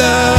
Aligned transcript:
love. 0.00 0.29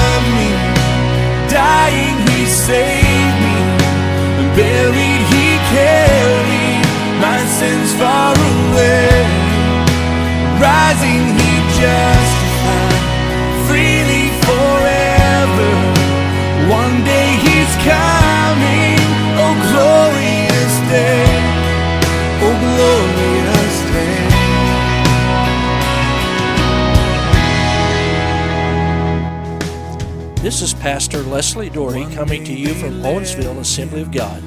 Pastor 30.81 31.21
Leslie 31.21 31.69
Dory 31.69 32.07
coming 32.15 32.43
to 32.43 32.51
you 32.51 32.73
from 32.73 33.03
Owensville 33.03 33.59
Assembly 33.59 34.01
of 34.01 34.11
God. 34.11 34.41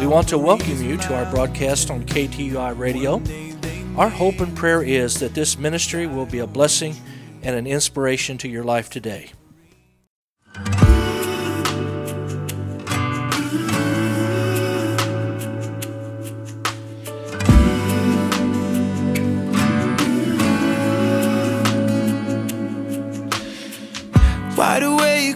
We 0.00 0.06
want 0.06 0.28
to 0.28 0.36
welcome 0.36 0.82
you 0.82 0.98
to 0.98 1.14
our 1.14 1.24
broadcast 1.32 1.90
on 1.90 2.04
KTUI 2.04 2.78
Radio. 2.78 3.22
Our 3.96 4.10
hope 4.10 4.40
and 4.40 4.54
prayer 4.54 4.82
is 4.82 5.18
that 5.20 5.32
this 5.32 5.56
ministry 5.56 6.06
will 6.06 6.26
be 6.26 6.40
a 6.40 6.46
blessing 6.46 6.94
and 7.42 7.56
an 7.56 7.66
inspiration 7.66 8.36
to 8.38 8.48
your 8.48 8.64
life 8.64 8.90
today. 8.90 9.30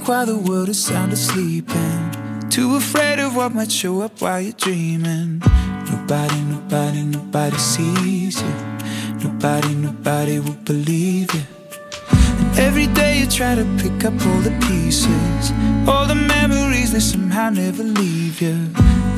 while 0.09 0.27
the 0.27 0.39
world 0.39 0.69
is 0.69 0.79
sound 0.79 1.13
asleep 1.13 1.69
and 1.69 2.53
too 2.53 2.77
afraid 2.77 3.19
of 3.19 3.35
what 3.35 3.53
might 3.53 3.73
show 3.73 4.03
up 4.03 4.21
while 4.21 4.41
you're 4.41 4.53
dreaming. 4.53 5.43
Nobody, 5.91 6.41
nobody, 6.43 7.03
nobody 7.03 7.57
sees 7.57 8.41
you. 8.41 8.55
Nobody, 9.25 9.75
nobody 9.75 10.39
will 10.39 10.61
believe 10.65 11.35
you. 11.35 11.43
And 12.13 12.59
every 12.59 12.87
day 12.89 13.19
you 13.19 13.27
try 13.27 13.57
to 13.57 13.65
pick 13.83 14.05
up 14.05 14.15
all 14.27 14.41
the 14.49 14.57
pieces, 14.69 15.51
all 15.89 16.07
the 16.07 16.15
memories 16.15 16.93
that 16.93 17.01
somehow 17.01 17.51
never 17.51 17.83
leave 17.83 18.41
you. 18.41 18.57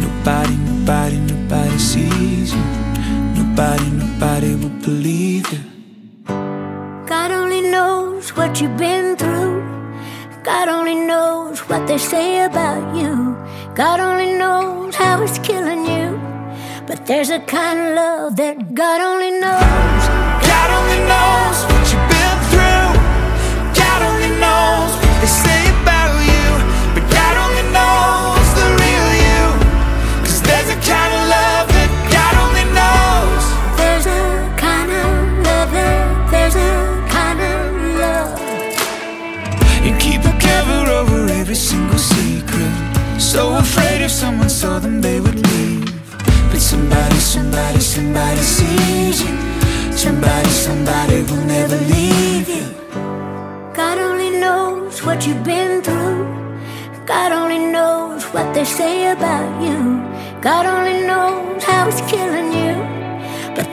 Nobody, 0.00 0.56
nobody, 0.56 1.18
nobody 1.18 1.78
sees 1.78 2.54
you. 2.54 2.64
Nobody, 3.36 3.90
nobody 3.90 4.54
will 4.54 4.76
believe 4.80 5.52
you. 5.52 5.60
God 7.06 7.30
only 7.30 7.60
knows 7.60 8.30
what 8.34 8.60
you've 8.60 8.76
been 8.78 9.16
through. 9.16 9.37
God 10.48 10.70
only 10.70 10.94
knows 10.94 11.60
what 11.68 11.86
they 11.86 11.98
say 11.98 12.42
about 12.42 12.96
you. 12.96 13.36
God 13.74 14.00
only 14.00 14.32
knows 14.32 14.94
how 14.94 15.22
it's 15.22 15.38
killing 15.40 15.84
you. 15.84 16.18
But 16.86 17.04
there's 17.04 17.28
a 17.28 17.38
kind 17.40 17.78
of 17.78 17.94
love 17.94 18.36
that 18.36 18.72
God 18.72 19.02
only 19.02 19.30
knows. 19.30 20.07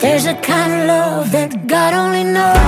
There's 0.06 0.28
a 0.28 0.36
kind 0.36 0.72
of 0.72 0.88
love 0.88 1.32
that 1.32 1.66
God 1.66 1.96
only 1.96 2.24
knows. 2.24 2.65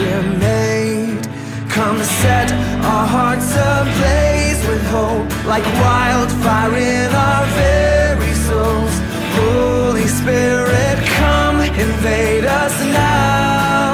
we're 0.00 0.22
made. 0.38 1.22
Come 1.68 1.98
set 2.22 2.50
our 2.92 3.06
hearts 3.06 3.50
ablaze 3.72 4.60
with 4.68 4.84
hope, 4.96 5.28
like 5.46 5.64
wildfire 5.84 6.76
in 6.76 7.10
our 7.28 7.44
very 7.62 8.34
souls. 8.46 8.94
Holy 9.38 10.06
Spirit, 10.20 10.96
come 11.20 11.60
invade 11.60 12.44
us 12.44 12.74
now. 13.02 13.88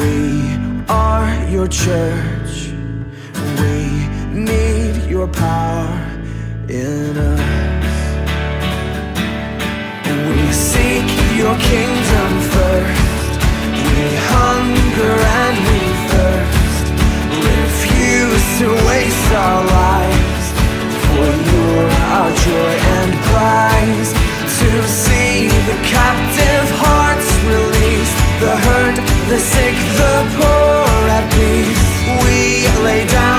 We 0.00 0.14
are 0.88 1.28
your 1.48 1.68
church, 1.68 2.54
we 3.60 3.76
need 4.32 5.10
your 5.10 5.28
power. 5.28 5.99
joy 22.44 22.74
and 22.96 23.12
prize 23.28 24.12
to 24.60 24.70
see 24.88 25.48
the 25.68 25.76
captive 25.84 26.66
hearts 26.84 27.28
released, 27.52 28.16
the 28.40 28.54
hurt, 28.66 28.96
the 29.28 29.38
sick, 29.38 29.76
the 30.00 30.14
poor 30.36 31.00
at 31.16 31.26
peace. 31.36 31.86
We 32.24 32.82
lay 32.84 33.06
down. 33.06 33.29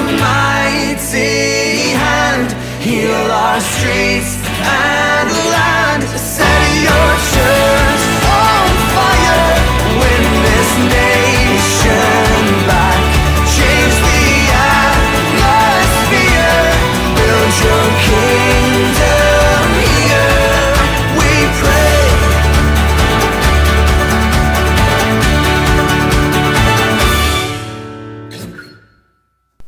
Mighty 0.00 1.90
hand. 2.02 2.52
Heal 2.82 3.30
our 3.30 3.60
streets 3.60 4.36
and 4.60 5.30
land. 5.50 5.85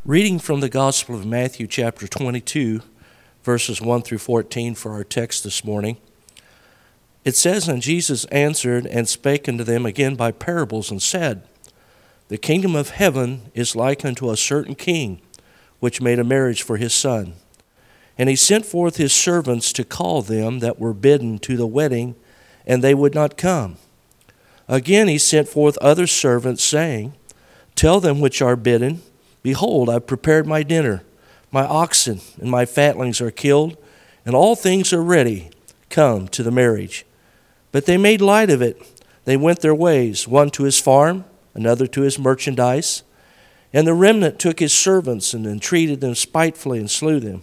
Reading 0.08 0.38
from 0.38 0.60
the 0.60 0.70
Gospel 0.70 1.16
of 1.16 1.26
Matthew, 1.26 1.66
chapter 1.66 2.08
22, 2.08 2.80
verses 3.42 3.82
1 3.82 4.00
through 4.00 4.16
14 4.16 4.74
for 4.74 4.92
our 4.92 5.04
text 5.04 5.44
this 5.44 5.62
morning. 5.62 5.98
It 7.26 7.36
says, 7.36 7.68
And 7.68 7.82
Jesus 7.82 8.24
answered 8.32 8.86
and 8.86 9.06
spake 9.06 9.50
unto 9.50 9.64
them 9.64 9.84
again 9.84 10.14
by 10.14 10.32
parables, 10.32 10.90
and 10.90 11.02
said, 11.02 11.42
The 12.28 12.38
kingdom 12.38 12.74
of 12.74 12.88
heaven 12.88 13.52
is 13.52 13.76
like 13.76 14.02
unto 14.02 14.30
a 14.30 14.36
certain 14.38 14.74
king, 14.74 15.20
which 15.78 16.00
made 16.00 16.18
a 16.18 16.24
marriage 16.24 16.62
for 16.62 16.78
his 16.78 16.94
son. 16.94 17.34
And 18.16 18.30
he 18.30 18.36
sent 18.36 18.64
forth 18.64 18.96
his 18.96 19.12
servants 19.12 19.74
to 19.74 19.84
call 19.84 20.22
them 20.22 20.60
that 20.60 20.80
were 20.80 20.94
bidden 20.94 21.38
to 21.40 21.54
the 21.54 21.66
wedding, 21.66 22.16
and 22.66 22.82
they 22.82 22.94
would 22.94 23.14
not 23.14 23.36
come. 23.36 23.76
Again 24.68 25.06
he 25.06 25.18
sent 25.18 25.50
forth 25.50 25.76
other 25.82 26.06
servants, 26.06 26.64
saying, 26.64 27.12
Tell 27.74 28.00
them 28.00 28.20
which 28.20 28.40
are 28.40 28.56
bidden, 28.56 29.02
Behold, 29.48 29.88
I've 29.88 30.06
prepared 30.06 30.46
my 30.46 30.62
dinner. 30.62 31.04
My 31.50 31.64
oxen 31.64 32.20
and 32.38 32.50
my 32.50 32.66
fatlings 32.66 33.22
are 33.22 33.30
killed, 33.30 33.78
and 34.26 34.34
all 34.34 34.54
things 34.54 34.92
are 34.92 35.02
ready. 35.02 35.48
Come 35.88 36.28
to 36.28 36.42
the 36.42 36.50
marriage. 36.50 37.06
But 37.72 37.86
they 37.86 37.96
made 37.96 38.20
light 38.20 38.50
of 38.50 38.60
it. 38.60 38.76
They 39.24 39.38
went 39.38 39.60
their 39.60 39.74
ways, 39.74 40.28
one 40.28 40.50
to 40.50 40.64
his 40.64 40.78
farm, 40.78 41.24
another 41.54 41.86
to 41.86 42.02
his 42.02 42.18
merchandise. 42.18 43.04
And 43.72 43.86
the 43.86 43.94
remnant 43.94 44.38
took 44.38 44.60
his 44.60 44.74
servants 44.74 45.32
and 45.32 45.46
entreated 45.46 46.02
them 46.02 46.14
spitefully 46.14 46.78
and 46.78 46.90
slew 46.90 47.18
them. 47.18 47.40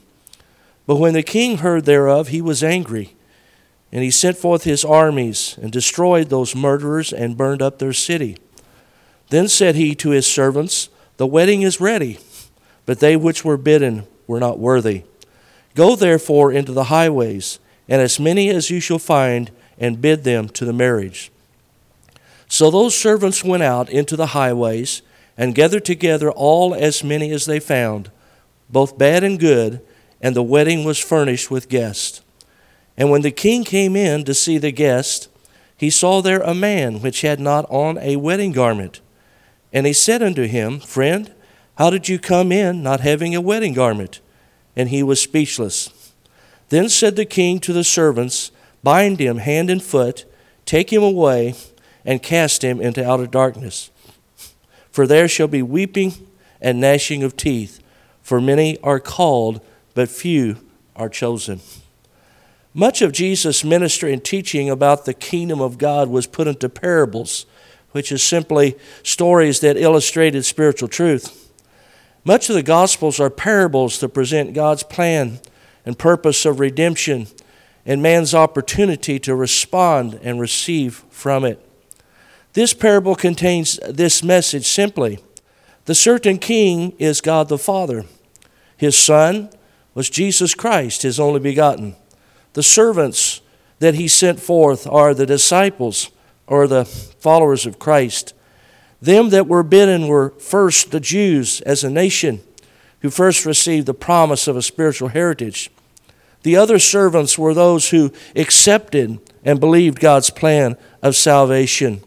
But 0.86 0.98
when 0.98 1.16
the 1.16 1.24
king 1.24 1.58
heard 1.58 1.86
thereof, 1.86 2.28
he 2.28 2.40
was 2.40 2.64
angry. 2.64 3.16
And 3.92 4.04
he 4.04 4.12
sent 4.12 4.38
forth 4.38 4.64
his 4.64 4.86
armies 4.86 5.58
and 5.60 5.72
destroyed 5.72 6.30
those 6.30 6.56
murderers 6.56 7.12
and 7.12 7.36
burned 7.36 7.64
up 7.64 7.80
their 7.80 7.94
city. 7.94 8.38
Then 9.32 9.48
said 9.48 9.74
he 9.74 9.96
to 9.96 10.12
his 10.12 10.28
servants, 10.28 10.90
The 11.18 11.28
wedding 11.28 11.62
is 11.62 11.80
ready, 11.80 12.20
but 12.86 13.00
they 13.00 13.16
which 13.16 13.46
were 13.46 13.58
bidden 13.58 14.06
were 14.28 14.40
not 14.40 14.60
worthy. 14.60 15.04
Go 15.74 15.96
therefore 15.96 16.52
into 16.52 16.72
the 16.72 16.86
highways, 16.86 17.60
and 17.88 18.02
as 18.02 18.20
many 18.20 18.50
as 18.50 18.70
you 18.70 18.80
shall 18.80 19.00
find, 19.00 19.52
and 19.78 20.02
bid 20.02 20.24
them 20.24 20.50
to 20.50 20.66
the 20.66 20.74
marriage. 20.74 21.32
So 22.48 22.70
those 22.70 22.96
servants 22.96 23.44
went 23.44 23.64
out 23.64 23.90
into 23.90 24.16
the 24.16 24.28
highways, 24.28 25.02
and 25.38 25.56
gathered 25.56 25.86
together 25.86 26.32
all 26.32 26.74
as 26.74 27.04
many 27.04 27.32
as 27.32 27.46
they 27.46 27.60
found, 27.60 28.10
both 28.70 28.98
bad 28.98 29.24
and 29.24 29.40
good, 29.40 29.82
and 30.22 30.36
the 30.36 30.44
wedding 30.44 30.84
was 30.84 30.98
furnished 30.98 31.52
with 31.52 31.70
guests. 31.70 32.22
And 32.98 33.10
when 33.10 33.22
the 33.22 33.32
king 33.32 33.64
came 33.64 33.96
in 33.96 34.24
to 34.26 34.34
see 34.34 34.58
the 34.58 34.72
guest, 34.72 35.28
he 35.78 35.90
saw 35.90 36.22
there 36.22 36.40
a 36.42 36.56
man 36.56 37.02
which 37.02 37.22
had 37.22 37.40
not 37.40 37.66
on 37.70 37.98
a 37.98 38.16
wedding 38.16 38.54
garment. 38.54 39.02
And 39.76 39.86
he 39.86 39.92
said 39.92 40.24
unto 40.24 40.44
him, 40.48 40.80
Friend, 40.80 41.34
how 41.78 41.90
did 41.90 42.08
you 42.08 42.18
come 42.18 42.54
in 42.54 42.82
not 42.82 43.02
having 43.02 43.36
a 43.36 43.42
wedding 43.42 43.74
garment? 43.74 44.22
And 44.74 44.88
he 44.88 45.04
was 45.04 45.22
speechless. 45.22 45.90
Then 46.70 46.88
said 46.88 47.18
the 47.18 47.26
king 47.26 47.60
to 47.60 47.74
the 47.74 47.84
servants, 47.84 48.52
Bind 48.84 49.20
him 49.20 49.40
hand 49.40 49.70
and 49.70 49.84
foot, 49.84 50.24
take 50.66 50.94
him 50.94 51.04
away, 51.04 51.56
and 52.06 52.24
cast 52.24 52.64
him 52.64 52.80
into 52.80 53.06
outer 53.06 53.28
darkness. 53.28 53.92
For 54.92 55.06
there 55.06 55.28
shall 55.28 55.50
be 55.50 55.62
weeping 55.62 56.14
and 56.62 56.80
gnashing 56.80 57.22
of 57.22 57.36
teeth, 57.36 57.82
for 58.22 58.40
many 58.40 58.80
are 58.80 59.02
called, 59.02 59.60
but 59.94 60.08
few 60.08 60.56
are 60.96 61.10
chosen. 61.10 61.60
Much 62.74 63.02
of 63.02 63.12
Jesus' 63.12 63.66
ministry 63.66 64.14
and 64.14 64.24
teaching 64.24 64.70
about 64.70 65.04
the 65.04 65.14
kingdom 65.14 65.60
of 65.60 65.78
God 65.78 66.08
was 66.08 66.28
put 66.28 66.48
into 66.48 66.70
parables, 66.70 67.46
which 67.96 68.12
is 68.12 68.22
simply 68.22 68.76
stories 69.04 69.62
that 69.62 69.78
illustrated 69.78 70.44
spiritual 70.44 70.90
truth. 70.90 71.50
Much 72.26 72.50
of 72.50 72.56
the 72.56 72.62
Gospels 72.62 73.22
are 73.22 73.30
parables 73.30 74.02
that 74.02 74.10
present 74.10 74.54
God's 74.54 74.84
plan 74.84 75.40
and 75.86 75.98
purpose 75.98 76.44
of 76.44 76.60
redemption 76.60 77.28
and 77.86 78.02
man's 78.02 78.36
opportunity 78.36 79.18
to 79.20 79.34
respond 79.34 80.20
and 80.22 80.42
receive 80.42 81.06
from 81.10 81.46
it. 81.46 81.66
This 82.52 82.74
parable 82.74 83.16
contains 83.16 83.80
this 83.88 84.22
message 84.22 84.68
simply 84.68 85.20
The 85.86 85.96
certain 85.96 86.38
king 86.38 86.96
is 87.00 87.22
God 87.22 87.48
the 87.48 87.58
Father, 87.58 88.04
his 88.76 88.98
Son 88.98 89.50
was 89.94 90.10
Jesus 90.10 90.54
Christ, 90.54 91.04
his 91.04 91.18
only 91.18 91.40
begotten. 91.40 91.96
The 92.56 92.64
servants 92.64 93.40
that 93.80 93.96
he 93.96 94.10
sent 94.10 94.42
forth 94.42 94.86
are 94.86 95.14
the 95.14 95.26
disciples 95.26 96.10
or 96.48 96.68
the 96.68 96.86
followers 96.86 97.66
of 97.66 97.80
Christ. 97.80 98.34
Them 99.02 99.30
that 99.30 99.48
were 99.48 99.64
bidden 99.64 100.08
were 100.08 100.32
first 100.40 100.92
the 100.92 101.00
Jews 101.00 101.62
as 101.62 101.84
a 101.84 101.90
nation 101.90 102.42
who 103.02 103.10
first 103.10 103.46
received 103.46 103.86
the 103.86 103.94
promise 103.94 104.48
of 104.48 104.58
a 104.58 104.62
spiritual 104.62 105.10
heritage. 105.10 105.70
The 106.44 106.56
other 106.56 106.80
servants 106.80 107.38
were 107.38 107.54
those 107.54 107.90
who 107.90 108.12
accepted 108.36 109.20
and 109.44 109.60
believed 109.60 110.00
God's 110.00 110.30
plan 110.30 110.78
of 111.02 111.16
salvation. 111.16 112.02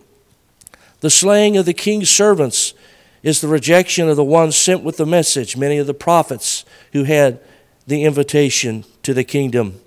The 1.01 1.11
slaying 1.11 1.57
of 1.57 1.67
the 1.67 1.75
king's 1.75 2.11
servants 2.11 2.75
is 3.23 3.41
the 3.41 3.49
rejection 3.49 4.09
of 4.09 4.17
the 4.17 4.25
ones 4.25 4.57
sent 4.57 4.83
with 4.83 4.97
the 4.97 5.07
message, 5.07 5.57
many 5.57 5.79
of 5.79 5.87
the 5.87 5.95
prophets 5.95 6.65
who 6.93 7.05
had 7.05 7.41
the 7.87 8.05
invitation 8.05 8.85
to 9.03 9.15
the 9.15 9.25
kingdom. 9.25 9.81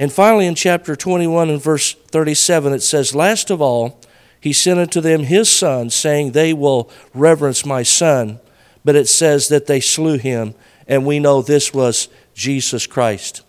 And 0.00 0.10
finally, 0.10 0.46
in 0.46 0.54
chapter 0.54 0.96
21 0.96 1.50
and 1.50 1.62
verse 1.62 1.92
37, 1.92 2.72
it 2.72 2.80
says, 2.80 3.14
Last 3.14 3.50
of 3.50 3.60
all, 3.60 4.00
he 4.40 4.50
sent 4.50 4.80
unto 4.80 5.02
them 5.02 5.24
his 5.24 5.50
son, 5.50 5.90
saying, 5.90 6.32
They 6.32 6.54
will 6.54 6.90
reverence 7.12 7.66
my 7.66 7.82
son. 7.82 8.40
But 8.82 8.96
it 8.96 9.08
says 9.08 9.48
that 9.48 9.66
they 9.66 9.78
slew 9.78 10.16
him, 10.16 10.54
and 10.88 11.04
we 11.04 11.18
know 11.18 11.42
this 11.42 11.74
was 11.74 12.08
Jesus 12.32 12.86
Christ. 12.86 13.42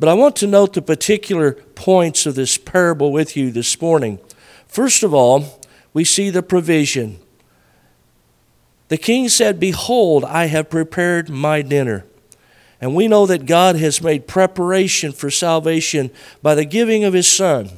But 0.00 0.08
I 0.08 0.14
want 0.14 0.34
to 0.36 0.48
note 0.48 0.72
the 0.72 0.82
particular 0.82 1.52
points 1.52 2.26
of 2.26 2.34
this 2.34 2.58
parable 2.58 3.12
with 3.12 3.36
you 3.36 3.52
this 3.52 3.80
morning. 3.80 4.18
First 4.66 5.04
of 5.04 5.14
all, 5.14 5.60
we 5.94 6.02
see 6.02 6.30
the 6.30 6.42
provision. 6.42 7.20
The 8.88 8.98
king 8.98 9.28
said, 9.28 9.60
Behold, 9.60 10.24
I 10.24 10.46
have 10.46 10.68
prepared 10.68 11.30
my 11.30 11.62
dinner. 11.62 12.06
And 12.86 12.94
we 12.94 13.08
know 13.08 13.26
that 13.26 13.46
God 13.46 13.74
has 13.74 14.00
made 14.00 14.28
preparation 14.28 15.10
for 15.10 15.28
salvation 15.28 16.08
by 16.40 16.54
the 16.54 16.64
giving 16.64 17.02
of 17.02 17.14
His 17.14 17.26
Son. 17.26 17.68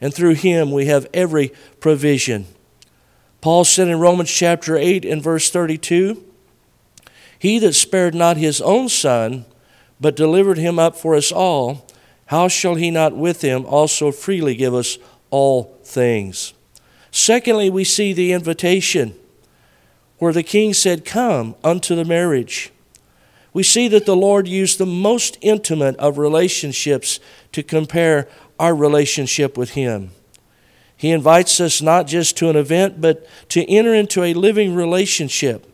And 0.00 0.14
through 0.14 0.36
Him 0.36 0.72
we 0.72 0.86
have 0.86 1.06
every 1.12 1.52
provision. 1.78 2.46
Paul 3.42 3.64
said 3.64 3.88
in 3.88 3.98
Romans 3.98 4.30
chapter 4.30 4.74
8 4.74 5.04
and 5.04 5.22
verse 5.22 5.50
32 5.50 6.24
He 7.38 7.58
that 7.58 7.74
spared 7.74 8.14
not 8.14 8.38
His 8.38 8.62
own 8.62 8.88
Son, 8.88 9.44
but 10.00 10.16
delivered 10.16 10.56
Him 10.56 10.78
up 10.78 10.96
for 10.96 11.14
us 11.14 11.30
all, 11.30 11.86
how 12.24 12.48
shall 12.48 12.76
He 12.76 12.90
not 12.90 13.14
with 13.14 13.42
Him 13.42 13.66
also 13.66 14.10
freely 14.10 14.54
give 14.54 14.72
us 14.72 14.96
all 15.28 15.78
things? 15.84 16.54
Secondly, 17.10 17.68
we 17.68 17.84
see 17.84 18.14
the 18.14 18.32
invitation 18.32 19.16
where 20.16 20.32
the 20.32 20.42
king 20.42 20.72
said, 20.72 21.04
Come 21.04 21.56
unto 21.62 21.94
the 21.94 22.06
marriage 22.06 22.72
we 23.56 23.62
see 23.62 23.88
that 23.88 24.04
the 24.04 24.14
Lord 24.14 24.46
used 24.46 24.76
the 24.76 24.84
most 24.84 25.38
intimate 25.40 25.96
of 25.96 26.18
relationships 26.18 27.18
to 27.52 27.62
compare 27.62 28.28
our 28.58 28.74
relationship 28.74 29.56
with 29.56 29.70
Him. 29.70 30.10
He 30.94 31.10
invites 31.10 31.58
us 31.58 31.80
not 31.80 32.06
just 32.06 32.36
to 32.36 32.50
an 32.50 32.56
event, 32.56 33.00
but 33.00 33.26
to 33.48 33.64
enter 33.64 33.94
into 33.94 34.22
a 34.22 34.34
living 34.34 34.74
relationship, 34.74 35.66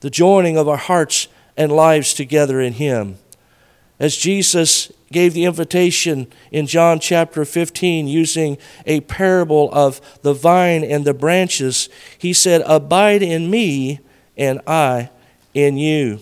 the 0.00 0.10
joining 0.10 0.58
of 0.58 0.68
our 0.68 0.76
hearts 0.76 1.28
and 1.56 1.72
lives 1.72 2.12
together 2.12 2.60
in 2.60 2.74
Him. 2.74 3.16
As 3.98 4.14
Jesus 4.14 4.92
gave 5.10 5.32
the 5.32 5.46
invitation 5.46 6.26
in 6.50 6.66
John 6.66 7.00
chapter 7.00 7.46
15 7.46 8.08
using 8.08 8.58
a 8.84 9.00
parable 9.00 9.70
of 9.72 10.02
the 10.20 10.34
vine 10.34 10.84
and 10.84 11.06
the 11.06 11.14
branches, 11.14 11.88
He 12.18 12.34
said, 12.34 12.60
Abide 12.66 13.22
in 13.22 13.50
me, 13.50 14.00
and 14.36 14.60
I 14.66 15.08
in 15.54 15.78
you. 15.78 16.20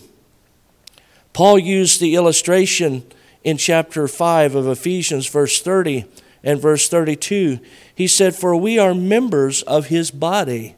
Paul 1.33 1.59
used 1.59 2.01
the 2.01 2.15
illustration 2.15 3.03
in 3.43 3.57
chapter 3.57 4.07
5 4.07 4.55
of 4.55 4.67
Ephesians, 4.67 5.27
verse 5.27 5.61
30 5.61 6.05
and 6.43 6.59
verse 6.59 6.89
32. 6.89 7.59
He 7.93 8.07
said, 8.07 8.35
For 8.35 8.55
we 8.55 8.77
are 8.77 8.93
members 8.93 9.61
of 9.63 9.87
his 9.87 10.11
body, 10.11 10.75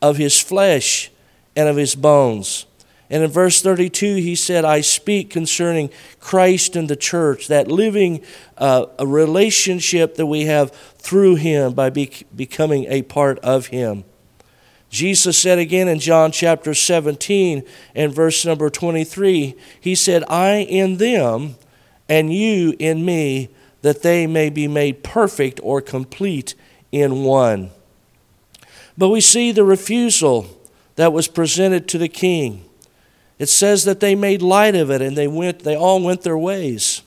of 0.00 0.16
his 0.16 0.40
flesh, 0.40 1.10
and 1.54 1.68
of 1.68 1.76
his 1.76 1.94
bones. 1.94 2.66
And 3.10 3.22
in 3.22 3.30
verse 3.30 3.60
32, 3.60 4.16
he 4.16 4.34
said, 4.34 4.64
I 4.64 4.80
speak 4.80 5.28
concerning 5.28 5.90
Christ 6.18 6.76
and 6.76 6.88
the 6.88 6.96
church, 6.96 7.48
that 7.48 7.68
living 7.68 8.22
uh, 8.56 8.86
a 8.98 9.06
relationship 9.06 10.14
that 10.14 10.26
we 10.26 10.46
have 10.46 10.70
through 10.96 11.34
him 11.34 11.74
by 11.74 11.90
be- 11.90 12.24
becoming 12.34 12.86
a 12.88 13.02
part 13.02 13.38
of 13.40 13.66
him. 13.66 14.04
Jesus 14.92 15.38
said 15.38 15.58
again 15.58 15.88
in 15.88 15.98
John 15.98 16.32
chapter 16.32 16.74
17 16.74 17.62
and 17.94 18.14
verse 18.14 18.44
number 18.44 18.68
23, 18.68 19.54
He 19.80 19.94
said, 19.94 20.22
I 20.28 20.56
in 20.56 20.98
them 20.98 21.56
and 22.10 22.32
you 22.32 22.76
in 22.78 23.02
me, 23.02 23.48
that 23.80 24.02
they 24.02 24.26
may 24.26 24.50
be 24.50 24.68
made 24.68 25.02
perfect 25.02 25.58
or 25.62 25.80
complete 25.80 26.54
in 26.92 27.24
one. 27.24 27.70
But 28.98 29.08
we 29.08 29.22
see 29.22 29.50
the 29.50 29.64
refusal 29.64 30.46
that 30.96 31.14
was 31.14 31.26
presented 31.26 31.88
to 31.88 31.96
the 31.96 32.08
king. 32.08 32.62
It 33.38 33.48
says 33.48 33.84
that 33.84 34.00
they 34.00 34.14
made 34.14 34.42
light 34.42 34.74
of 34.74 34.90
it 34.90 35.00
and 35.00 35.16
they 35.16 35.26
went 35.26 35.60
they 35.60 35.74
all 35.74 36.02
went 36.02 36.20
their 36.20 36.36
ways. 36.36 37.00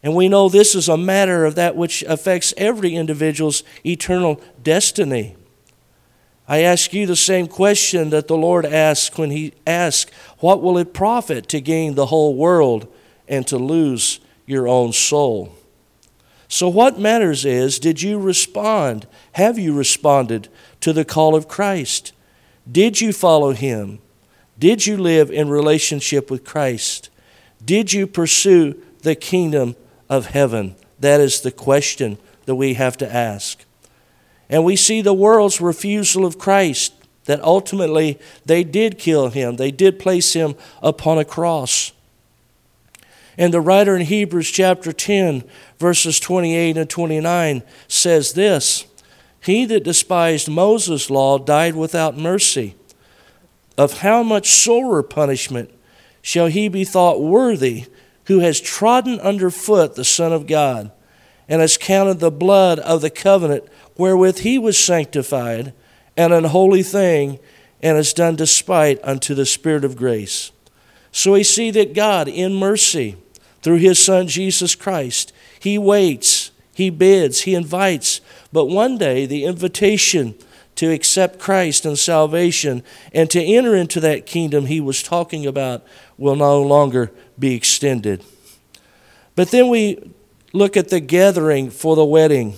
And 0.00 0.14
we 0.14 0.28
know 0.28 0.48
this 0.48 0.76
is 0.76 0.88
a 0.88 0.96
matter 0.96 1.44
of 1.44 1.56
that 1.56 1.74
which 1.74 2.04
affects 2.04 2.54
every 2.56 2.94
individual's 2.94 3.64
eternal 3.84 4.40
destiny. 4.62 5.34
I 6.48 6.62
ask 6.62 6.92
you 6.92 7.06
the 7.06 7.16
same 7.16 7.48
question 7.48 8.10
that 8.10 8.28
the 8.28 8.36
Lord 8.36 8.64
asked 8.64 9.18
when 9.18 9.30
He 9.30 9.54
asked, 9.66 10.12
What 10.38 10.62
will 10.62 10.78
it 10.78 10.94
profit 10.94 11.48
to 11.48 11.60
gain 11.60 11.94
the 11.94 12.06
whole 12.06 12.36
world 12.36 12.92
and 13.26 13.46
to 13.48 13.58
lose 13.58 14.20
your 14.46 14.68
own 14.68 14.92
soul? 14.92 15.54
So, 16.48 16.68
what 16.68 16.98
matters 16.98 17.44
is, 17.44 17.80
did 17.80 18.02
you 18.02 18.18
respond? 18.20 19.08
Have 19.32 19.58
you 19.58 19.74
responded 19.74 20.48
to 20.80 20.92
the 20.92 21.04
call 21.04 21.34
of 21.34 21.48
Christ? 21.48 22.12
Did 22.70 23.00
you 23.00 23.12
follow 23.12 23.52
Him? 23.52 23.98
Did 24.58 24.86
you 24.86 24.96
live 24.96 25.30
in 25.30 25.48
relationship 25.48 26.30
with 26.30 26.44
Christ? 26.44 27.10
Did 27.64 27.92
you 27.92 28.06
pursue 28.06 28.80
the 29.02 29.16
kingdom 29.16 29.74
of 30.08 30.26
heaven? 30.26 30.76
That 31.00 31.20
is 31.20 31.40
the 31.40 31.50
question 31.50 32.18
that 32.46 32.54
we 32.54 32.74
have 32.74 32.96
to 32.98 33.12
ask. 33.12 33.64
And 34.48 34.64
we 34.64 34.76
see 34.76 35.00
the 35.00 35.14
world's 35.14 35.60
refusal 35.60 36.24
of 36.24 36.38
Christ, 36.38 36.94
that 37.24 37.42
ultimately 37.42 38.18
they 38.44 38.62
did 38.62 38.98
kill 38.98 39.30
him, 39.30 39.56
they 39.56 39.70
did 39.70 39.98
place 39.98 40.32
him 40.32 40.54
upon 40.82 41.18
a 41.18 41.24
cross. 41.24 41.92
And 43.38 43.52
the 43.52 43.60
writer 43.60 43.94
in 43.94 44.02
Hebrews 44.02 44.50
chapter 44.50 44.92
10, 44.92 45.44
verses 45.78 46.18
28 46.20 46.76
and 46.76 46.88
29 46.88 47.62
says 47.88 48.32
this 48.32 48.86
He 49.40 49.64
that 49.66 49.84
despised 49.84 50.48
Moses' 50.48 51.10
law 51.10 51.38
died 51.38 51.76
without 51.76 52.16
mercy. 52.16 52.74
Of 53.76 53.98
how 53.98 54.22
much 54.22 54.52
sorer 54.52 55.02
punishment 55.02 55.70
shall 56.22 56.46
he 56.46 56.68
be 56.68 56.82
thought 56.82 57.20
worthy 57.20 57.84
who 58.24 58.38
has 58.38 58.58
trodden 58.58 59.20
under 59.20 59.50
foot 59.50 59.96
the 59.96 60.04
Son 60.04 60.32
of 60.32 60.46
God 60.46 60.90
and 61.48 61.60
has 61.60 61.76
counted 61.76 62.18
the 62.18 62.30
blood 62.30 62.78
of 62.78 63.02
the 63.02 63.10
covenant 63.10 63.64
wherewith 63.96 64.38
he 64.38 64.58
was 64.58 64.78
sanctified, 64.78 65.72
an 66.16 66.32
unholy 66.32 66.82
thing, 66.82 67.38
and 67.82 67.96
has 67.96 68.12
done 68.12 68.36
despite 68.36 69.02
unto 69.02 69.34
the 69.34 69.46
Spirit 69.46 69.84
of 69.84 69.96
grace. 69.96 70.50
So 71.12 71.32
we 71.32 71.44
see 71.44 71.70
that 71.72 71.94
God, 71.94 72.28
in 72.28 72.54
mercy, 72.54 73.16
through 73.62 73.78
his 73.78 73.98
Son 74.02 74.28
Jesus 74.28 74.74
Christ, 74.74 75.32
he 75.58 75.78
waits, 75.78 76.50
he 76.74 76.90
bids, 76.90 77.42
he 77.42 77.54
invites, 77.54 78.20
but 78.52 78.66
one 78.66 78.98
day 78.98 79.26
the 79.26 79.44
invitation 79.44 80.34
to 80.76 80.92
accept 80.92 81.38
Christ 81.38 81.86
and 81.86 81.98
salvation 81.98 82.82
and 83.12 83.30
to 83.30 83.42
enter 83.42 83.74
into 83.74 83.98
that 84.00 84.26
kingdom 84.26 84.66
he 84.66 84.80
was 84.80 85.02
talking 85.02 85.46
about 85.46 85.84
will 86.18 86.36
no 86.36 86.62
longer 86.62 87.10
be 87.38 87.54
extended. 87.54 88.22
But 89.34 89.50
then 89.50 89.68
we 89.68 90.12
look 90.52 90.76
at 90.76 90.88
the 90.88 91.00
gathering 91.00 91.70
for 91.70 91.96
the 91.96 92.04
wedding. 92.04 92.54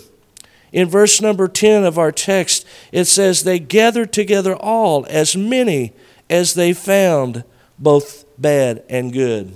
In 0.72 0.88
verse 0.88 1.20
number 1.20 1.48
10 1.48 1.84
of 1.84 1.98
our 1.98 2.12
text, 2.12 2.66
it 2.92 3.06
says, 3.06 3.42
They 3.42 3.58
gathered 3.58 4.12
together 4.12 4.54
all, 4.54 5.06
as 5.08 5.36
many 5.36 5.92
as 6.28 6.54
they 6.54 6.72
found, 6.72 7.44
both 7.78 8.24
bad 8.38 8.82
and 8.88 9.12
good. 9.12 9.54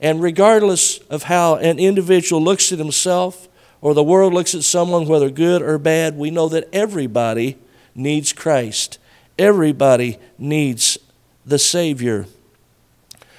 And 0.00 0.22
regardless 0.22 0.98
of 1.10 1.24
how 1.24 1.56
an 1.56 1.78
individual 1.78 2.42
looks 2.42 2.72
at 2.72 2.78
himself 2.78 3.48
or 3.80 3.94
the 3.94 4.02
world 4.02 4.32
looks 4.32 4.54
at 4.54 4.64
someone, 4.64 5.06
whether 5.06 5.30
good 5.30 5.62
or 5.62 5.78
bad, 5.78 6.16
we 6.16 6.30
know 6.30 6.48
that 6.48 6.68
everybody 6.72 7.56
needs 7.94 8.32
Christ. 8.32 8.98
Everybody 9.38 10.18
needs 10.38 10.98
the 11.44 11.58
Savior. 11.58 12.26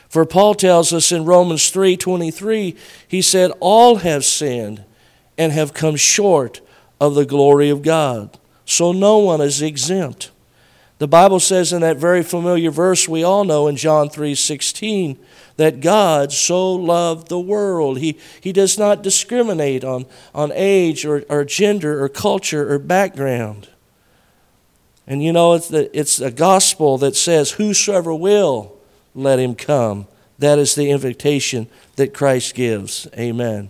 For 0.09 0.25
Paul 0.25 0.55
tells 0.55 0.93
us 0.93 1.11
in 1.11 1.25
Romans 1.25 1.69
3:23, 1.69 2.75
he 3.07 3.21
said, 3.21 3.51
"All 3.59 3.97
have 3.97 4.23
sinned 4.23 4.83
and 5.37 5.51
have 5.51 5.73
come 5.73 5.95
short 5.95 6.61
of 6.99 7.15
the 7.15 7.25
glory 7.25 7.69
of 7.69 7.81
God." 7.81 8.37
So 8.65 8.91
no 8.91 9.17
one 9.17 9.41
is 9.41 9.61
exempt. 9.61 10.31
The 10.99 11.07
Bible 11.07 11.39
says 11.39 11.71
in 11.71 11.81
that 11.81 11.97
very 11.97 12.23
familiar 12.23 12.71
verse 12.71 13.07
we 13.07 13.23
all 13.23 13.43
know 13.43 13.67
in 13.67 13.75
John 13.75 14.09
3:16 14.09 15.17
that 15.57 15.81
God 15.81 16.31
so 16.31 16.71
loved 16.71 17.27
the 17.27 17.39
world. 17.39 17.99
He, 17.99 18.17
he 18.39 18.53
does 18.53 18.77
not 18.77 19.03
discriminate 19.03 19.83
on, 19.83 20.05
on 20.33 20.51
age 20.53 21.05
or, 21.05 21.23
or 21.29 21.43
gender 21.43 22.03
or 22.03 22.09
culture 22.09 22.71
or 22.71 22.79
background. 22.79 23.67
And 25.07 25.23
you 25.23 25.33
know, 25.33 25.53
it's 25.53 25.67
the, 25.67 25.95
it's 25.97 26.17
the 26.17 26.31
gospel 26.31 26.97
that 26.99 27.15
says, 27.15 27.51
Whosoever 27.51 28.13
will, 28.13 28.75
let 29.15 29.39
him 29.39 29.55
come. 29.55 30.07
That 30.37 30.59
is 30.59 30.75
the 30.75 30.91
invitation 30.91 31.67
that 31.95 32.13
Christ 32.13 32.53
gives. 32.53 33.07
Amen. 33.17 33.69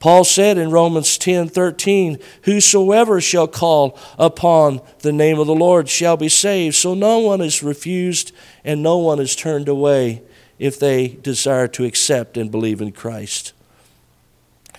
Paul 0.00 0.22
said 0.24 0.58
in 0.58 0.70
Romans 0.70 1.18
10 1.18 1.48
13, 1.48 2.18
Whosoever 2.42 3.20
shall 3.20 3.48
call 3.48 3.98
upon 4.18 4.80
the 5.00 5.12
name 5.12 5.38
of 5.38 5.46
the 5.46 5.54
Lord 5.54 5.88
shall 5.88 6.16
be 6.16 6.28
saved. 6.28 6.76
So 6.76 6.94
no 6.94 7.18
one 7.18 7.40
is 7.40 7.62
refused 7.62 8.32
and 8.64 8.82
no 8.82 8.98
one 8.98 9.18
is 9.18 9.34
turned 9.34 9.68
away 9.68 10.22
if 10.58 10.78
they 10.78 11.08
desire 11.08 11.68
to 11.68 11.84
accept 11.84 12.36
and 12.36 12.50
believe 12.50 12.80
in 12.80 12.92
Christ. 12.92 13.52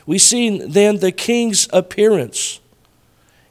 We 0.05 0.17
see 0.17 0.57
then 0.57 0.97
the 0.97 1.11
king's 1.11 1.67
appearance. 1.71 2.59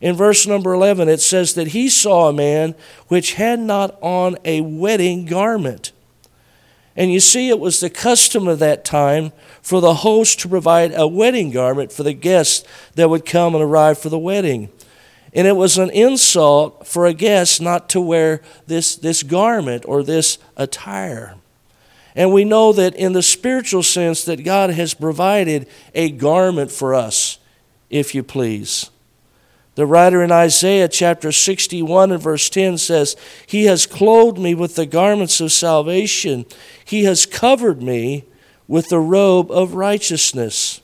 In 0.01 0.15
verse 0.15 0.47
number 0.47 0.73
11, 0.73 1.09
it 1.09 1.21
says 1.21 1.55
that 1.55 1.69
he 1.69 1.89
saw 1.89 2.29
a 2.29 2.33
man 2.33 2.75
which 3.09 3.35
had 3.35 3.59
not 3.59 3.97
on 4.01 4.37
a 4.45 4.61
wedding 4.61 5.25
garment. 5.25 5.93
And 6.99 7.13
you 7.13 7.21
see, 7.21 7.49
it 7.49 7.61
was 7.61 7.79
the 7.79 7.91
custom 7.91 8.49
of 8.49 8.59
that 8.59 8.85
time 8.85 9.31
for 9.63 9.81
the 9.81 9.95
host 9.95 10.41
to 10.41 10.49
provide 10.49 10.93
a 10.93 11.07
wedding 11.07 11.53
garment 11.53 11.93
for 11.93 12.03
the 12.03 12.13
guests 12.13 12.67
that 12.97 13.09
would 13.09 13.25
come 13.25 13.55
and 13.55 13.63
arrive 13.63 13.99
for 14.01 14.09
the 14.09 14.19
wedding. 14.19 14.69
And 15.33 15.47
it 15.47 15.55
was 15.55 15.79
an 15.79 15.91
insult 15.91 16.89
for 16.89 17.07
a 17.07 17.13
guest 17.15 17.63
not 17.63 17.89
to 17.91 18.01
wear 18.01 18.43
this, 18.67 18.97
this 18.97 19.23
garment 19.23 19.85
or 19.87 20.03
this 20.03 20.39
attire. 20.57 21.37
And 22.17 22.33
we 22.33 22.43
know 22.43 22.73
that 22.73 22.97
in 22.97 23.13
the 23.13 23.23
spiritual 23.23 23.85
sense 23.85 24.25
that 24.25 24.43
God 24.43 24.71
has 24.71 24.93
provided 24.93 25.69
a 25.95 26.11
garment 26.11 26.73
for 26.73 26.95
us, 26.95 27.39
if 27.91 28.13
you 28.13 28.25
please. 28.25 28.91
The 29.79 29.87
writer 29.87 30.25
in 30.25 30.33
Isaiah 30.33 30.89
chapter 30.89 31.31
61 31.31 32.11
and 32.11 32.21
verse 32.21 32.51
10 32.51 32.79
says, 32.79 33.15
He 33.47 33.67
has 33.67 33.87
clothed 33.87 34.37
me 34.37 34.53
with 34.53 34.75
the 34.75 34.87
garments 34.87 35.41
of 35.41 35.53
salvation. 35.53 36.47
He 36.85 37.05
has 37.05 37.27
covered 37.27 37.81
me 37.81 38.25
with 38.67 38.89
the 38.89 38.99
robe 38.99 39.53
of 39.53 39.75
righteousness. 39.75 40.81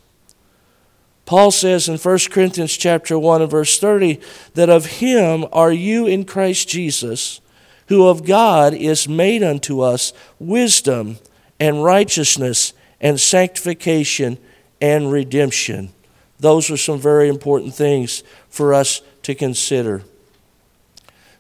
Paul 1.27 1.51
says 1.51 1.89
in 1.89 1.99
1 1.99 2.19
Corinthians 2.31 2.77
chapter 2.77 3.19
1 3.19 3.43
and 3.43 3.51
verse 3.51 3.81
30 3.81 4.21
that 4.55 4.71
of 4.71 4.87
him 4.87 5.45
are 5.53 5.73
you 5.73 6.07
in 6.07 6.25
Christ 6.25 6.69
Jesus, 6.69 7.41
who 7.89 8.07
of 8.07 8.25
God 8.25 8.75
is 8.75 9.09
made 9.09 9.43
unto 9.43 9.81
us 9.81 10.13
wisdom 10.39 11.19
and 11.59 11.83
righteousness 11.83 12.73
and 13.01 13.19
sanctification 13.19 14.39
and 14.81 15.11
redemption. 15.11 15.91
Those 16.39 16.71
are 16.71 16.77
some 16.77 16.99
very 16.99 17.29
important 17.29 17.75
things 17.75 18.23
for 18.55 18.73
us 18.73 19.03
to 19.23 19.35
consider. 19.35 20.05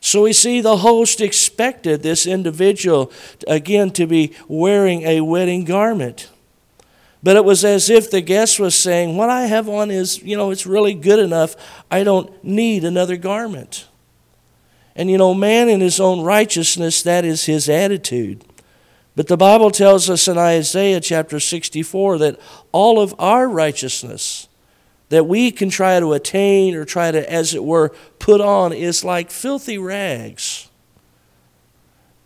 So 0.01 0.23
we 0.23 0.33
see 0.33 0.61
the 0.61 0.79
host 0.79 1.21
expected 1.21 2.03
this 2.03 2.27
individual 2.27 3.13
again 3.47 3.91
to 3.93 4.07
be 4.07 4.35
wearing 4.49 5.03
a 5.03 5.21
wedding 5.21 5.65
garment. 5.65 6.29
But 7.23 7.37
it 7.37 7.45
was 7.45 7.65
as 7.65 7.89
if 7.89 8.11
the 8.11 8.21
guest 8.21 8.61
was 8.61 8.75
saying, 8.75 9.17
What 9.17 9.31
I 9.31 9.47
have 9.47 9.69
on 9.69 9.91
is, 9.91 10.23
you 10.23 10.37
know, 10.37 10.51
it's 10.51 10.67
really 10.67 10.93
good 10.93 11.21
enough. 11.21 11.55
I 11.91 12.05
don't 12.05 12.45
need 12.45 12.85
another 12.85 13.17
garment. 13.17 13.87
And 14.97 15.11
you 15.11 15.17
know, 15.17 15.35
man 15.35 15.69
in 15.69 15.81
his 15.81 16.01
own 16.01 16.21
righteousness, 16.21 17.03
that 17.03 17.25
is 17.25 17.47
his 17.47 17.69
attitude. 17.69 18.45
But 19.17 19.29
the 19.29 19.37
Bible 19.37 19.71
tells 19.71 20.11
us 20.11 20.27
in 20.27 20.37
Isaiah 20.37 21.01
chapter 21.01 21.39
64 21.39 22.19
that 22.19 22.41
all 22.73 23.01
of 23.01 23.15
our 23.19 23.49
righteousness, 23.49 24.49
that 25.09 25.27
we 25.27 25.51
can 25.51 25.71
try 25.71 26.01
to 26.01 26.13
attain 26.13 26.75
or 26.75 26.85
try 26.85 27.11
to, 27.11 27.31
as 27.31 27.55
it 27.55 27.65
were, 27.65 27.91
put 28.19 28.41
on 28.41 28.73
is 28.73 29.05
like 29.05 29.31
filthy 29.31 29.79
rags. 29.79 30.69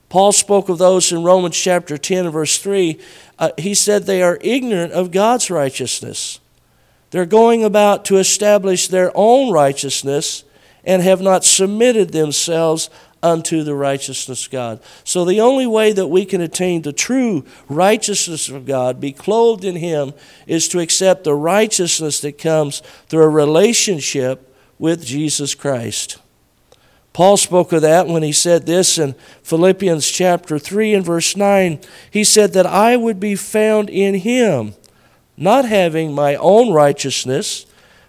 Paul 0.09 0.33
spoke 0.33 0.69
of 0.69 0.79
those 0.79 1.13
in 1.13 1.23
Romans 1.23 1.57
chapter 1.57 1.99
10, 1.99 2.31
verse 2.31 2.59
3. 2.59 2.99
Uh, 3.39 3.51
he 3.59 3.75
said 3.75 4.05
they 4.05 4.23
are 4.23 4.39
ignorant 4.41 4.93
of 4.93 5.11
God's 5.11 5.51
righteousness. 5.51 6.41
They're 7.11 7.27
going 7.27 7.65
about 7.65 8.05
to 8.07 8.17
establish 8.17 8.89
their 8.89 9.11
own 9.15 9.53
righteousness 9.53 10.45
and 10.85 11.03
have 11.03 11.21
not 11.21 11.45
submitted 11.45 12.13
themselves 12.13 12.89
unto 13.23 13.63
the 13.63 13.75
righteousness 13.75 14.47
of 14.47 14.53
God. 14.53 14.81
So, 15.05 15.25
the 15.25 15.41
only 15.41 15.67
way 15.67 15.93
that 15.93 16.07
we 16.07 16.25
can 16.25 16.41
attain 16.41 16.83
the 16.83 16.93
true 16.93 17.45
righteousness 17.69 18.49
of 18.49 18.67
God, 18.67 19.01
be 19.01 19.13
clothed 19.13 19.65
in 19.65 19.77
Him, 19.77 20.13
is 20.47 20.69
to 20.69 20.81
accept 20.81 21.25
the 21.25 21.35
righteousness 21.35 22.21
that 22.21 22.39
comes 22.39 22.81
through 23.09 23.25
a 23.25 23.29
relationship 23.29 24.55
with 24.79 25.05
Jesus 25.05 25.55
Christ. 25.55 26.19
Paul 27.13 27.37
spoke 27.37 27.73
of 27.73 27.83
that 27.83 28.07
when 28.07 28.23
he 28.23 28.31
said 28.31 28.65
this 28.65 28.97
in 28.97 29.15
Philippians 29.43 30.09
chapter 30.09 30.57
3 30.57 30.95
and 30.95 31.05
verse 31.05 31.37
9. 31.37 31.81
He 32.11 32.23
said 32.23 32.53
that 32.53 32.67
I 32.67 32.97
would 32.97 33.19
be 33.19 33.35
found 33.35 33.91
in 33.91 34.15
Him, 34.15 34.75
not 35.37 35.65
having 35.65 36.13
my 36.13 36.37
own 36.37 36.73
righteousness, 36.73 37.67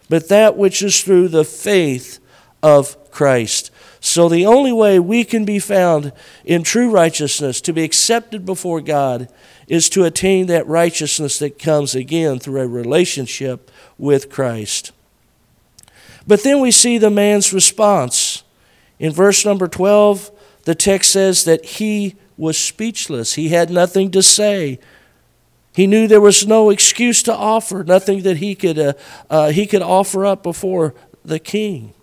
but 0.09 0.29
that 0.29 0.57
which 0.57 0.83
is 0.83 1.01
through 1.01 1.29
the 1.29 1.43
faith 1.43 2.19
of 2.61 3.09
Christ. 3.09 3.71
So, 4.01 4.29
the 4.29 4.45
only 4.45 4.71
way 4.71 4.97
we 4.97 5.25
can 5.25 5.43
be 5.43 5.59
found 5.59 6.13
in 6.45 6.63
true 6.63 6.89
righteousness, 6.89 7.59
to 7.61 7.73
be 7.73 7.83
accepted 7.83 8.45
before 8.45 8.79
God, 8.79 9.27
is 9.67 9.89
to 9.89 10.05
attain 10.05 10.47
that 10.47 10.65
righteousness 10.67 11.37
that 11.39 11.59
comes 11.59 11.95
again 11.95 12.39
through 12.39 12.61
a 12.61 12.67
relationship 12.67 13.69
with 13.97 14.29
Christ. 14.29 14.91
But 16.25 16.43
then 16.43 16.61
we 16.61 16.71
see 16.71 16.97
the 16.97 17.09
man's 17.09 17.51
response. 17.51 18.43
In 18.99 19.11
verse 19.11 19.45
number 19.45 19.67
12, 19.67 20.31
the 20.63 20.75
text 20.75 21.11
says 21.11 21.43
that 21.45 21.65
he 21.65 22.15
was 22.37 22.57
speechless, 22.57 23.33
he 23.33 23.49
had 23.49 23.69
nothing 23.69 24.11
to 24.11 24.23
say. 24.23 24.79
He 25.73 25.87
knew 25.87 26.07
there 26.07 26.21
was 26.21 26.47
no 26.47 26.69
excuse 26.69 27.21
to 27.23 27.33
offer, 27.33 27.83
nothing 27.83 28.23
that 28.23 28.37
he 28.37 28.55
could, 28.55 28.79
uh, 28.79 28.93
uh, 29.29 29.51
he 29.51 29.65
could 29.65 29.81
offer 29.81 30.25
up 30.25 30.41
before 30.41 30.95
the 31.23 31.39
king. 31.39 31.93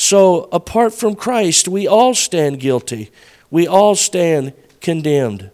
So, 0.00 0.48
apart 0.50 0.94
from 0.94 1.14
Christ, 1.14 1.68
we 1.68 1.86
all 1.86 2.14
stand 2.14 2.58
guilty. 2.58 3.10
We 3.50 3.68
all 3.68 3.94
stand 3.94 4.54
condemned. 4.80 5.50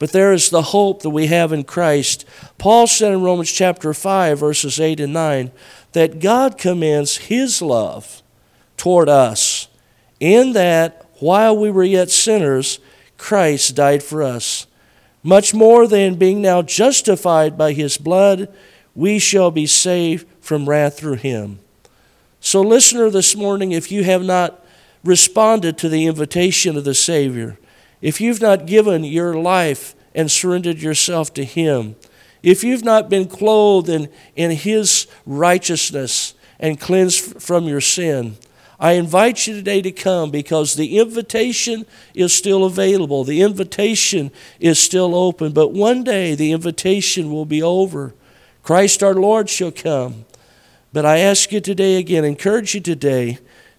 But 0.00 0.10
there 0.10 0.32
is 0.32 0.50
the 0.50 0.62
hope 0.62 1.02
that 1.02 1.10
we 1.10 1.28
have 1.28 1.52
in 1.52 1.62
Christ. 1.62 2.24
Paul 2.58 2.88
said 2.88 3.12
in 3.12 3.22
Romans 3.22 3.52
chapter 3.52 3.94
5, 3.94 4.40
verses 4.40 4.80
8 4.80 4.98
and 4.98 5.12
9, 5.12 5.52
that 5.92 6.18
God 6.18 6.58
commends 6.58 7.28
his 7.28 7.62
love 7.62 8.20
toward 8.76 9.08
us, 9.08 9.68
in 10.18 10.54
that 10.54 11.06
while 11.20 11.56
we 11.56 11.70
were 11.70 11.84
yet 11.84 12.10
sinners, 12.10 12.80
Christ 13.16 13.76
died 13.76 14.02
for 14.02 14.24
us. 14.24 14.66
Much 15.22 15.54
more 15.54 15.86
than 15.86 16.16
being 16.16 16.42
now 16.42 16.62
justified 16.62 17.56
by 17.56 17.74
his 17.74 17.96
blood, 17.96 18.52
we 18.96 19.20
shall 19.20 19.52
be 19.52 19.66
saved 19.66 20.26
from 20.40 20.68
wrath 20.68 20.98
through 20.98 21.14
him. 21.14 21.60
So, 22.40 22.60
listener, 22.60 23.10
this 23.10 23.34
morning, 23.34 23.72
if 23.72 23.90
you 23.90 24.04
have 24.04 24.22
not 24.22 24.64
responded 25.02 25.76
to 25.78 25.88
the 25.88 26.06
invitation 26.06 26.76
of 26.76 26.84
the 26.84 26.94
Savior, 26.94 27.58
if 28.00 28.20
you've 28.20 28.40
not 28.40 28.66
given 28.66 29.02
your 29.02 29.34
life 29.34 29.94
and 30.14 30.30
surrendered 30.30 30.80
yourself 30.80 31.34
to 31.34 31.44
Him, 31.44 31.96
if 32.42 32.62
you've 32.62 32.84
not 32.84 33.08
been 33.08 33.26
clothed 33.26 33.88
in, 33.88 34.08
in 34.36 34.52
His 34.52 35.08
righteousness 35.26 36.34
and 36.60 36.80
cleansed 36.80 37.42
from 37.42 37.64
your 37.64 37.80
sin, 37.80 38.36
I 38.80 38.92
invite 38.92 39.48
you 39.48 39.54
today 39.54 39.82
to 39.82 39.90
come 39.90 40.30
because 40.30 40.76
the 40.76 40.98
invitation 40.98 41.84
is 42.14 42.32
still 42.32 42.64
available. 42.64 43.24
The 43.24 43.42
invitation 43.42 44.30
is 44.60 44.78
still 44.78 45.16
open, 45.16 45.52
but 45.52 45.72
one 45.72 46.04
day 46.04 46.36
the 46.36 46.52
invitation 46.52 47.32
will 47.32 47.44
be 47.44 47.60
over. 47.60 48.14
Christ 48.62 49.02
our 49.02 49.14
Lord 49.14 49.50
shall 49.50 49.72
come 49.72 50.26
But 50.92 51.04
I 51.04 51.18
ask 51.18 51.52
you 51.52 51.60
today 51.60 51.96
again, 51.96 52.24
encourage 52.24 52.74
you 52.74 52.80
today 52.80 53.38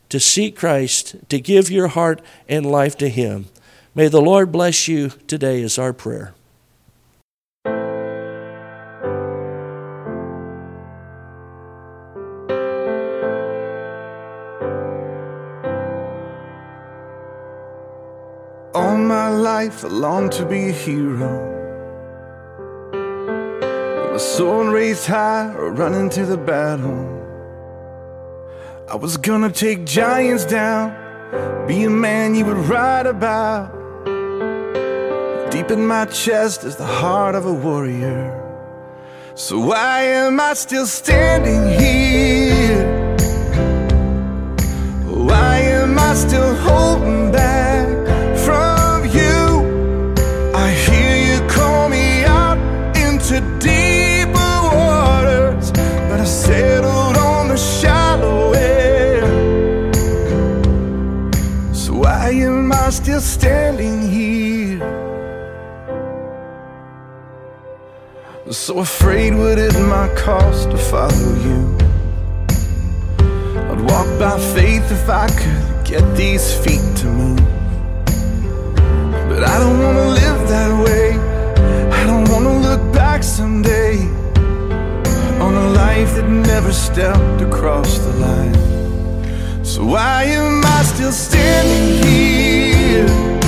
to 0.09 0.19
seek 0.19 0.55
Christ, 0.55 1.15
to 1.29 1.39
give 1.39 1.71
your 1.71 1.87
heart 1.87 2.21
and 2.47 2.65
life 2.65 2.97
to 2.97 3.09
Him. 3.09 3.47
May 3.95 4.07
the 4.07 4.21
Lord 4.21 4.51
bless 4.51 4.87
you 4.87 5.09
today, 5.27 5.61
is 5.61 5.77
our 5.77 5.93
prayer. 5.93 6.33
All 18.75 18.97
my 18.97 19.29
life 19.29 19.83
I 19.83 19.87
long 19.87 20.29
to 20.29 20.45
be 20.45 20.69
a 20.69 20.71
hero. 20.71 21.58
My 24.19 24.25
sword 24.25 24.73
raised 24.73 25.05
high 25.05 25.53
or 25.55 25.71
run 25.71 25.93
into 25.93 26.25
the 26.25 26.35
battle. 26.35 27.07
I 28.91 28.97
was 28.97 29.15
gonna 29.15 29.49
take 29.49 29.85
giants 29.85 30.43
down, 30.43 30.91
be 31.65 31.85
a 31.85 31.89
man 31.89 32.35
you 32.35 32.43
would 32.43 32.57
write 32.67 33.05
about. 33.05 33.71
Deep 35.51 35.71
in 35.71 35.87
my 35.87 36.03
chest 36.03 36.65
is 36.65 36.75
the 36.75 36.85
heart 36.85 37.33
of 37.33 37.45
a 37.45 37.53
warrior. 37.53 38.21
So 39.35 39.57
why 39.57 40.01
am 40.01 40.37
I 40.41 40.53
still 40.53 40.85
standing 40.85 41.63
here? 41.79 43.15
Why 45.07 45.59
am 45.59 45.97
I 45.97 46.13
still 46.13 46.55
holding 46.55 47.28
still 63.19 63.39
standing 63.39 64.09
here? 64.09 64.79
So 68.51 68.79
afraid 68.79 69.35
what 69.35 69.57
it 69.59 69.73
might 69.87 70.15
cost 70.15 70.71
to 70.71 70.77
follow 70.77 71.33
you. 71.45 71.77
I'd 73.69 73.81
walk 73.81 74.07
by 74.19 74.39
faith 74.55 74.91
if 74.91 75.09
I 75.09 75.27
could 75.27 75.85
get 75.85 76.03
these 76.15 76.53
feet 76.63 76.85
to 76.97 77.05
move. 77.05 77.39
But 79.29 79.43
I 79.43 79.59
don't 79.59 79.79
wanna 79.83 80.07
live 80.21 80.39
that 80.49 80.71
way. 80.85 81.11
I 81.99 82.03
don't 82.05 82.27
wanna 82.29 82.59
look 82.67 82.93
back 82.93 83.23
someday 83.23 83.97
on 85.45 85.53
a 85.53 85.69
life 85.83 86.15
that 86.15 86.29
never 86.29 86.71
stepped 86.71 87.41
across 87.41 87.99
the 87.99 88.13
line. 88.25 89.65
So 89.65 89.85
why 89.85 90.23
am 90.23 90.63
I 90.65 90.83
still 90.83 91.11
standing 91.11 92.03
here? 92.03 92.68
Why 92.99 93.38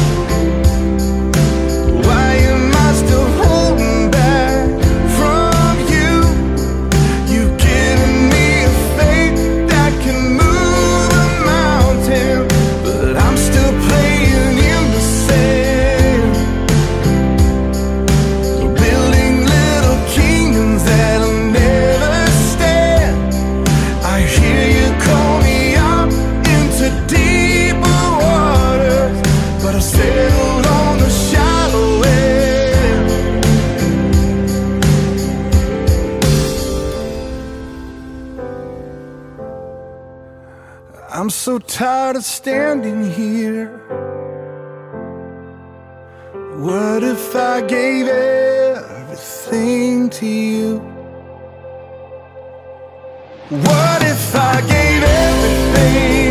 I'm 41.21 41.29
so 41.29 41.60
tired 41.60 42.15
of 42.15 42.23
standing 42.23 43.07
here. 43.12 43.67
What 46.57 47.03
if 47.03 47.36
I 47.36 47.62
gave 47.62 48.07
everything 48.07 49.60
to 50.10 50.25
you? 50.25 50.79
What 53.49 54.01
if 54.01 54.36
I 54.36 54.62
gave 54.62 55.03
everything? 55.03 56.31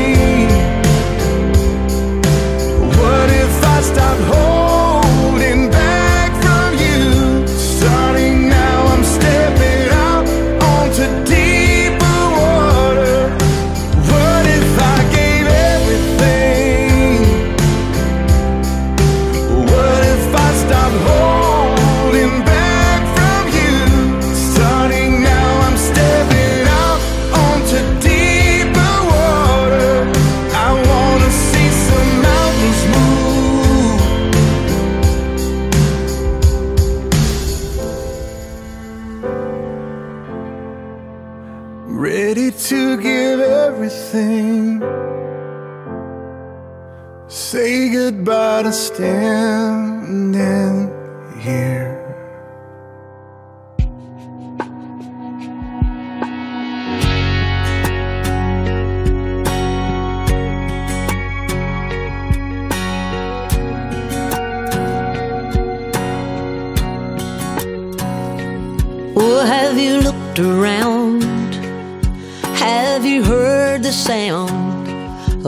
Everything. 43.83 44.83
Say 47.29 47.91
goodbye 47.91 48.65
to 48.65 48.73
standing 48.73 50.11
here. 51.41 52.00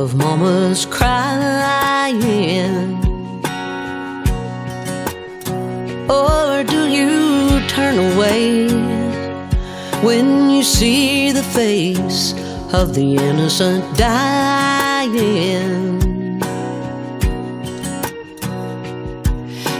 Of 0.03 0.17
mama's 0.17 0.85
crying? 0.87 2.23
Or 6.11 6.65
do 6.65 6.89
you 6.89 7.61
turn 7.69 7.97
away 8.11 8.67
when 10.03 10.51
you 10.51 10.65
see 10.65 11.31
the 11.31 11.45
face 11.45 12.35
of 12.73 12.95
the 12.97 13.15
innocent 13.15 13.85
dying? 13.97 15.21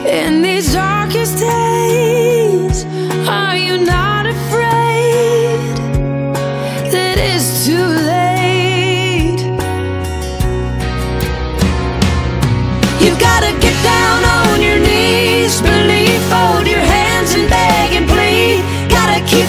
In 0.07 0.43
these 0.43 0.73
darkest 0.73 1.39
days, 1.39 2.85
are 3.27 3.57
you 3.57 3.85
not 3.85 4.02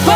we 0.04 0.10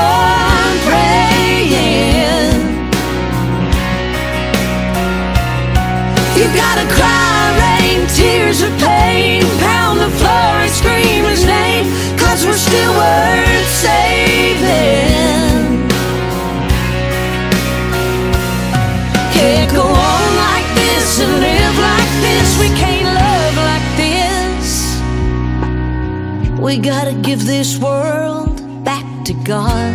can't 19.32 19.72
go 19.72 19.82
on 19.82 20.36
like 20.36 20.68
this 20.74 21.20
and 21.20 21.32
live 21.40 21.78
like 21.78 22.10
this. 22.20 22.58
We 22.58 22.68
can't 22.76 23.14
love 23.22 23.56
like 23.70 23.86
this. 23.96 25.00
We 26.60 26.78
gotta 26.78 27.14
give 27.14 27.46
this 27.46 27.78
world 27.78 28.57
to 29.28 29.34
God. 29.44 29.92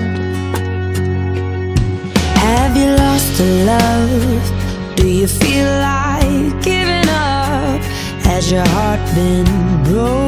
Have 2.38 2.78
you 2.78 2.90
lost 3.04 3.36
the 3.40 3.66
love? 3.66 4.96
Do 4.96 5.08
you 5.08 5.28
feel 5.28 5.66
like 5.66 6.62
giving 6.62 7.10
up? 7.10 7.82
Has 8.30 8.52
your 8.52 8.68
heart 8.76 9.02
been 9.16 9.50
broken? 9.90 10.24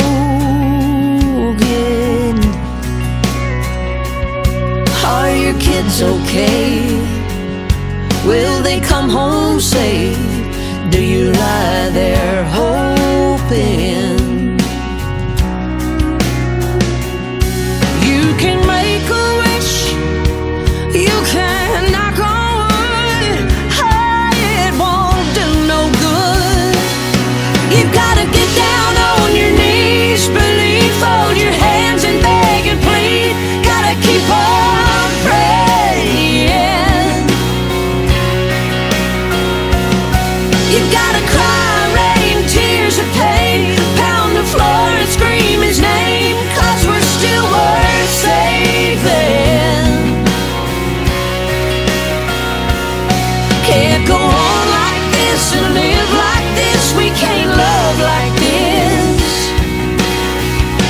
Are 5.06 5.36
your 5.36 5.58
kids 5.60 6.02
okay? 6.02 6.98
Will 8.26 8.64
they 8.64 8.80
come 8.80 9.08
home 9.08 9.60
safe? 9.62 10.18
Do 10.90 11.00
you 11.04 11.32
lie 11.32 11.90
there 11.94 12.44
hoping? 12.46 14.05
You've 40.72 40.92
gotta 40.92 41.22
cry, 41.30 41.78
rain, 41.94 42.42
tears 42.50 42.98
of 42.98 43.06
pain, 43.14 43.78
pound 44.02 44.36
the 44.36 44.44
floor 44.44 44.90
and 44.98 45.08
scream 45.08 45.62
his 45.62 45.80
name, 45.80 46.36
cause 46.58 46.82
we're 46.90 47.06
still 47.06 47.46
worth 47.54 48.10
saving. 48.10 49.86
Can't 53.70 54.08
go 54.08 54.18
on 54.18 54.66
like 54.82 55.06
this 55.14 55.54
and 55.54 55.74
live 55.74 56.12
like 56.26 56.50
this. 56.58 56.94
We 56.98 57.14
can't 57.14 57.54
love 57.54 57.98
like 58.02 58.34
this. 58.42 59.22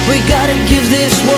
We 0.08 0.24
gotta 0.32 0.56
give 0.72 0.88
this 0.90 1.20
world 1.28 1.35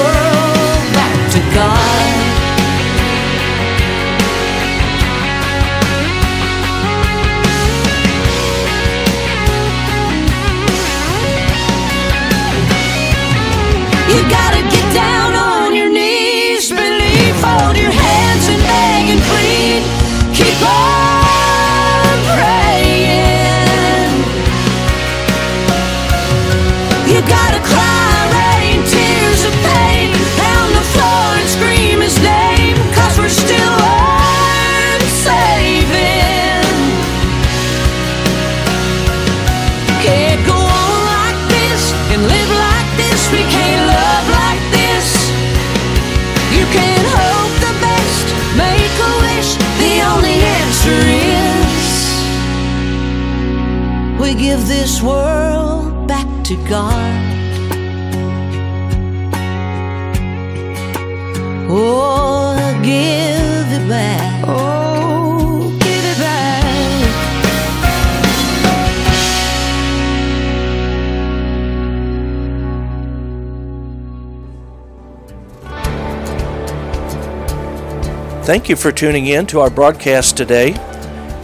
Thank 78.48 78.70
you 78.70 78.78
for 78.78 78.94
tuning 78.94 79.28
in 79.28 79.46
to 79.48 79.60
our 79.60 79.70
broadcast 79.70 80.38
today. 80.38 80.74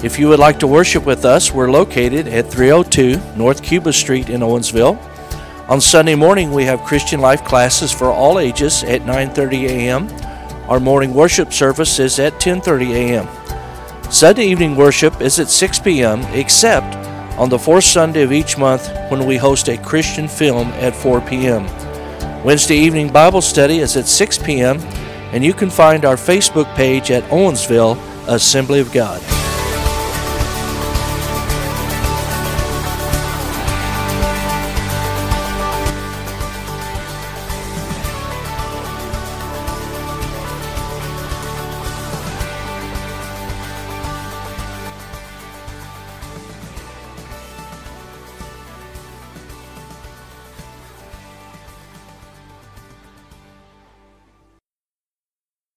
If 0.05 0.17
you 0.17 0.29
would 0.29 0.39
like 0.39 0.57
to 0.59 0.67
worship 0.67 1.05
with 1.05 1.25
us, 1.25 1.51
we're 1.51 1.69
located 1.69 2.29
at 2.29 2.49
302 2.49 3.19
North 3.35 3.61
Cuba 3.61 3.91
Street 3.91 4.29
in 4.29 4.39
Owensville. 4.39 4.97
On 5.67 5.81
Sunday 5.81 6.15
morning, 6.15 6.53
we 6.53 6.63
have 6.63 6.79
Christian 6.85 7.19
life 7.19 7.43
classes 7.43 7.91
for 7.91 8.05
all 8.05 8.39
ages 8.39 8.85
at 8.85 9.01
9:30 9.01 9.67
a.m. 9.67 10.07
Our 10.69 10.79
morning 10.79 11.13
worship 11.13 11.51
service 11.51 11.99
is 11.99 12.19
at 12.19 12.39
10:30 12.39 12.91
a.m. 12.93 13.27
Sunday 14.09 14.45
evening 14.45 14.77
worship 14.77 15.19
is 15.19 15.39
at 15.39 15.49
6 15.49 15.79
p.m. 15.79 16.21
except 16.31 16.95
on 17.37 17.49
the 17.49 17.59
fourth 17.59 17.83
Sunday 17.83 18.21
of 18.21 18.31
each 18.31 18.57
month 18.57 18.87
when 19.09 19.25
we 19.25 19.35
host 19.35 19.67
a 19.67 19.75
Christian 19.75 20.29
film 20.29 20.69
at 20.79 20.95
4 20.95 21.19
p.m. 21.19 21.67
Wednesday 22.45 22.77
evening 22.77 23.11
Bible 23.11 23.41
study 23.41 23.79
is 23.79 23.97
at 23.97 24.07
6 24.07 24.37
p.m. 24.37 24.79
and 25.33 25.43
you 25.43 25.53
can 25.53 25.69
find 25.69 26.05
our 26.05 26.15
Facebook 26.15 26.73
page 26.75 27.11
at 27.11 27.23
Owensville 27.23 27.97
Assembly 28.27 28.79
of 28.79 28.91
God. 28.93 29.32